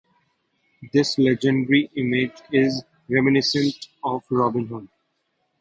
[0.93, 4.87] This legendary image is reminiscent of Robin Hood.